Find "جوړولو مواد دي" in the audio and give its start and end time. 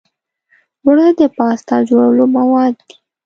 1.89-2.95